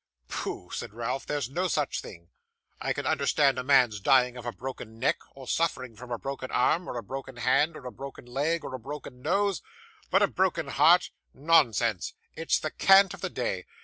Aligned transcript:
'Pooh!' 0.27 0.71
said 0.71 0.95
Ralph, 0.95 1.27
'there's 1.27 1.47
no 1.47 1.67
such 1.67 2.01
thing. 2.01 2.31
I 2.79 2.91
can 2.91 3.05
understand 3.05 3.59
a 3.59 3.63
man's 3.63 3.99
dying 3.99 4.35
of 4.35 4.47
a 4.47 4.51
broken 4.51 4.97
neck, 4.97 5.19
or 5.35 5.47
suffering 5.47 5.95
from 5.95 6.09
a 6.09 6.17
broken 6.17 6.49
arm, 6.49 6.89
or 6.89 6.97
a 6.97 7.03
broken 7.03 7.37
head, 7.37 7.75
or 7.77 7.85
a 7.85 7.91
broken 7.91 8.25
leg, 8.25 8.63
or 8.63 8.73
a 8.73 8.79
broken 8.79 9.21
nose; 9.21 9.61
but 10.09 10.23
a 10.23 10.27
broken 10.27 10.69
heart! 10.69 11.11
nonsense, 11.35 12.15
it's 12.33 12.57
the 12.57 12.71
cant 12.71 13.13
of 13.13 13.21
the 13.21 13.29
day. 13.29 13.67